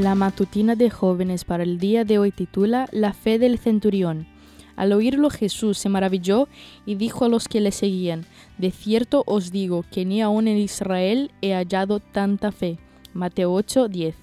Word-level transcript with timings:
La 0.00 0.14
matutina 0.14 0.76
de 0.76 0.88
jóvenes 0.88 1.44
para 1.44 1.62
el 1.62 1.78
día 1.78 2.06
de 2.06 2.18
hoy 2.18 2.30
titula 2.30 2.88
La 2.90 3.12
fe 3.12 3.38
del 3.38 3.58
centurión. 3.58 4.26
Al 4.74 4.94
oírlo 4.94 5.28
Jesús 5.28 5.76
se 5.76 5.90
maravilló 5.90 6.48
y 6.86 6.94
dijo 6.94 7.26
a 7.26 7.28
los 7.28 7.48
que 7.48 7.60
le 7.60 7.70
seguían, 7.70 8.24
De 8.56 8.70
cierto 8.70 9.24
os 9.26 9.52
digo 9.52 9.84
que 9.92 10.06
ni 10.06 10.22
aun 10.22 10.48
en 10.48 10.56
Israel 10.56 11.30
he 11.42 11.52
hallado 11.52 12.00
tanta 12.00 12.50
fe. 12.50 12.78
Mateo 13.12 13.52
8, 13.52 13.88
10. 13.88 14.14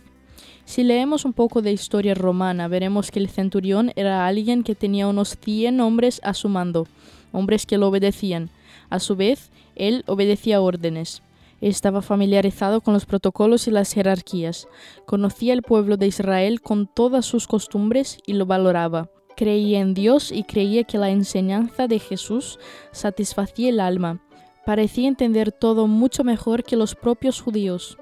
Si 0.66 0.83
leemos 0.83 1.25
un 1.25 1.33
poco 1.33 1.61
de 1.61 1.74
historia 1.74 2.16
romana, 2.16 2.68
veremos 2.68 3.11
que 3.11 3.19
el 3.19 3.30
centurión 3.30 3.91
era 3.96 4.25
alguien 4.25 4.64
que 4.64 4.74
tenía 4.74 5.05
unos 5.05 5.38
100 5.39 5.80
hombres 5.80 6.19
a 6.24 6.33
su 6.33 6.50
mando, 6.50 6.88
hombres 7.32 7.68
que 7.68 7.78
lo 7.78 7.89
obedecían. 7.89 8.50
A 8.89 8.97
su 8.97 9.16
vez, 9.16 9.52
él 9.75 10.04
obedecía 10.07 10.60
órdenes. 10.60 11.21
Estaba 11.61 12.02
familiarizado 12.02 12.82
con 12.82 12.93
los 12.93 13.06
protocolos 13.06 13.68
y 13.68 13.71
las 13.71 13.93
jerarquías, 13.93 14.68
conocía 15.06 15.54
el 15.54 15.64
pueblo 15.64 15.97
de 15.97 16.07
Israel 16.07 16.61
con 16.61 16.88
todas 16.88 17.25
sus 17.25 17.47
costumbres 17.47 18.20
y 18.25 18.33
lo 18.33 18.46
valoraba. 18.46 19.10
Creía 19.36 19.80
en 19.80 19.93
Dios 19.93 20.32
y 20.32 20.43
creía 20.43 20.83
que 20.83 20.97
la 20.97 21.10
enseñanza 21.10 21.88
de 21.88 22.00
Jesús 22.00 22.60
satisfacía 22.92 23.70
el 23.70 23.80
alma. 23.80 24.21
Parecía 24.68 25.07
entender 25.07 25.54
todo 25.54 25.88
mucho 25.88 26.26
mejor 26.26 26.62
que 26.62 26.75
los 26.75 26.94
propios 26.94 27.39
judíos. 27.39 27.98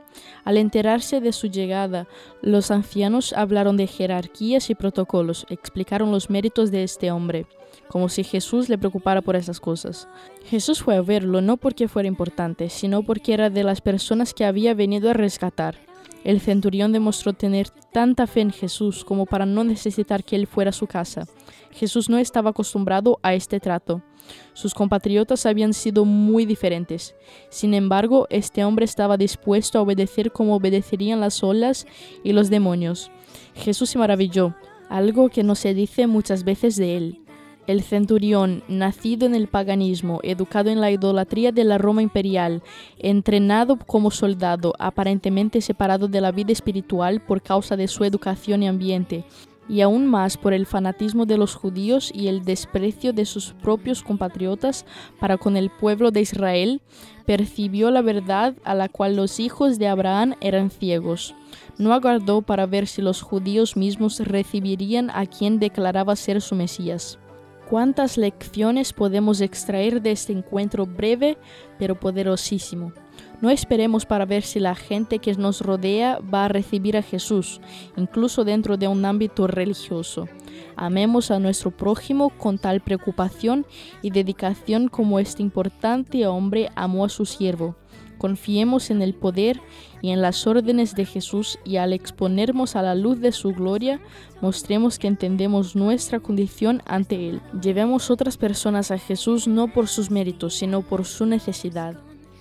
Al 0.46 0.58
enterarse 0.58 1.22
de 1.22 1.32
su 1.32 1.46
llegada, 1.46 2.08
los 2.42 2.72
ancianos 2.72 3.34
hablaron 3.34 3.78
de 3.78 3.86
jerarquías 3.86 4.72
y 4.72 4.73
protocolos, 4.73 5.45
explicaron 5.52 6.09
los 6.09 6.31
méritos 6.31 6.72
de 6.72 6.81
este 6.81 7.12
hombre, 7.12 7.45
como 7.88 8.09
si 8.09 8.23
Jesús 8.23 8.67
le 8.67 8.80
preocupara 8.80 9.22
por 9.22 9.36
esas 9.36 9.59
cosas. 9.59 10.08
Jesús 10.48 10.81
fue 10.81 10.95
a 10.95 11.04
verlo 11.04 11.39
no 11.39 11.58
porque 11.58 11.88
fuera 11.88 12.08
importante, 12.08 12.72
sino 12.72 13.04
porque 13.04 13.36
era 13.36 13.52
de 13.52 13.64
las 13.64 13.82
personas 13.82 14.34
que 14.34 14.44
había 14.44 14.73
venido 14.73 15.11
a 15.11 15.14
rescatar. 15.14 15.78
El 16.26 16.42
centurión 16.42 16.92
demostró 16.92 17.34
tener 17.34 17.70
tanta 17.70 18.26
fe 18.26 18.42
en 18.42 18.52
Jesús 18.52 19.06
como 19.06 19.28
para 19.28 19.45
no 19.45 19.64
necesitar 19.64 20.23
que 20.23 20.36
él 20.36 20.48
fuera 20.48 20.70
a 20.70 20.73
su 20.73 20.88
casa. 20.88 21.28
Jesús 21.72 22.09
no 22.09 22.17
estaba 22.17 22.50
acostumbrado 22.50 23.20
a 23.22 23.36
este 23.36 23.59
trato. 23.59 24.02
Sus 24.54 24.73
compatriotas 24.73 25.45
habían 25.45 25.73
sido 25.76 26.04
muy 26.04 26.48
diferentes. 26.48 27.16
Sin 27.50 27.76
embargo, 27.76 28.26
este 28.32 28.66
hombre 28.66 28.86
estaba 28.86 29.17
dispuesto 29.17 29.78
a 29.78 29.84
obedecer 29.84 30.32
como 30.32 30.56
obedecerían 30.56 31.20
las 31.20 31.44
olas 31.44 31.86
y 32.23 32.34
los 32.34 32.50
demonios. 32.50 33.12
Jesús 33.54 33.92
se 33.92 34.00
maravilló, 34.00 34.56
algo 34.89 35.30
que 35.30 35.44
no 35.44 35.54
se 35.54 35.76
dice 35.76 36.08
muchas 36.08 36.44
veces 36.44 36.76
de 36.76 36.98
él. 36.98 37.25
El 37.67 37.81
centurión, 37.81 38.63
nacido 38.67 39.25
en 39.25 39.33
el 39.33 39.47
paganismo, 39.47 40.19
educado 40.21 40.69
en 40.69 40.81
la 40.81 40.91
idolatría 40.91 41.52
de 41.52 41.63
la 41.63 41.80
Roma 41.80 42.03
imperial, 42.03 42.61
entrenado 42.99 43.77
como 43.77 44.11
soldado, 44.11 44.73
aparentemente 44.77 45.61
separado 45.61 46.08
de 46.08 46.21
la 46.21 46.31
vida 46.31 46.52
espiritual 46.52 47.21
por 47.21 47.41
causa 47.41 47.75
de 47.75 47.88
su 47.88 48.03
educación 48.03 48.61
y 48.61 48.67
ambiente, 48.67 49.25
y 49.67 49.81
aún 49.81 50.05
más 50.05 50.38
por 50.38 50.53
el 50.53 50.67
fanatismo 50.67 51.25
de 51.25 51.39
los 51.39 51.55
judíos 51.55 52.11
y 52.13 52.27
el 52.27 52.45
desprecio 52.45 53.13
de 53.13 53.25
sus 53.25 53.53
propios 53.53 54.03
compatriotas 54.03 54.86
para 55.19 55.38
con 55.38 55.58
el 55.58 55.71
pueblo 55.71 56.11
de 56.11 56.21
Israel, 56.21 56.81
percibió 57.25 57.89
la 57.89 58.03
verdad 58.03 58.53
a 58.63 58.75
la 58.75 58.89
cual 58.89 59.16
los 59.16 59.39
hijos 59.39 59.80
de 59.80 59.88
Abraham 59.88 60.36
eran 60.39 60.69
ciegos. 60.69 61.33
No 61.80 61.93
aguardó 61.93 62.43
para 62.43 62.67
ver 62.67 62.86
si 62.86 63.02
los 63.02 63.23
judíos 63.23 63.75
mismos 63.75 64.19
recibirían 64.19 65.09
a 65.09 65.25
quien 65.25 65.58
declaraba 65.58 66.16
ser 66.16 66.41
su 66.41 66.53
Mesías. 66.53 67.17
¿Cuántas 67.69 68.17
lecciones 68.17 68.93
podemos 68.93 69.42
extraer 69.42 70.02
de 70.02 70.11
este 70.11 70.33
encuentro 70.33 70.86
breve 70.86 71.37
pero 71.80 71.99
poderosísimo? 71.99 72.93
No 73.42 73.49
esperemos 73.49 74.05
para 74.05 74.26
ver 74.26 74.43
si 74.43 74.59
la 74.59 74.76
gente 74.76 75.20
que 75.20 75.33
nos 75.33 75.61
rodea 75.61 76.20
va 76.20 76.45
a 76.45 76.48
recibir 76.48 76.95
a 76.95 77.02
Jesús, 77.02 77.59
incluso 77.98 78.43
dentro 78.43 78.77
de 78.77 78.87
un 78.87 79.04
ámbito 79.04 79.48
religioso. 79.48 80.27
Amemos 80.75 81.31
a 81.31 81.39
nuestro 81.39 81.71
prójimo 81.71 82.30
con 82.30 82.59
tal 82.59 82.81
preocupación 82.81 83.65
y 84.02 84.11
dedicación 84.11 84.87
como 84.87 85.20
este 85.20 85.42
importante 85.42 86.27
hombre 86.27 86.70
amó 86.75 87.05
a 87.05 87.09
su 87.09 87.25
siervo. 87.25 87.75
Confiemos 88.17 88.89
en 88.89 89.02
el 89.02 89.14
poder 89.14 89.61
y 90.02 90.11
en 90.11 90.21
las 90.21 90.48
órdenes 90.48 90.95
de 90.95 91.05
Jesús 91.05 91.59
y 91.64 91.77
al 91.77 91.93
exponernos 91.93 92.76
a 92.76 92.81
la 92.81 92.95
luz 92.95 93.20
de 93.20 93.31
su 93.31 93.52
gloria, 93.53 93.99
mostremos 94.42 94.99
que 94.99 95.08
entendemos 95.08 95.76
nuestra 95.76 96.20
condición 96.20 96.81
ante 96.86 97.30
Él. 97.30 97.42
Llevemos 97.61 98.09
otras 98.11 98.37
personas 98.37 98.92
a 98.92 98.98
Jesús 98.98 99.48
no 99.48 99.67
por 99.67 99.87
sus 99.87 100.11
méritos, 100.11 100.55
sino 100.55 100.81
por 100.81 101.05
su 101.05 101.25
necesidad. 101.25 101.95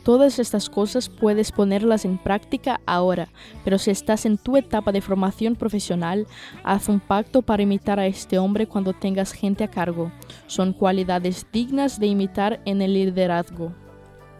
Todas 0.05 0.39
estas 0.39 0.69
cosas 0.69 1.09
puedes 1.09 1.51
ponerlas 1.51 2.05
en 2.05 2.19
práctica 2.19 2.79
ahora, 2.85 3.29
pero 3.65 3.79
si 3.79 3.91
estás 3.91 4.27
en 4.27 4.37
tu 4.37 4.59
etapa 4.59 4.93
de 4.93 5.01
formación 5.01 5.57
profesional, 5.57 6.27
haz 6.63 6.91
un 6.91 7.01
pacto 7.01 7.41
para 7.41 7.63
imitar 7.63 7.99
a 7.99 8.07
este 8.07 8.39
hombre 8.39 8.67
cuando 8.67 8.93
tengas 8.93 9.33
gente 9.33 9.65
a 9.65 9.69
cargo. 9.69 10.13
Son 10.47 10.75
cualidades 10.75 11.47
dignas 11.51 11.99
de 11.99 12.09
imitar 12.09 12.61
en 12.67 12.83
el 12.83 12.93
liderazgo. 12.93 13.73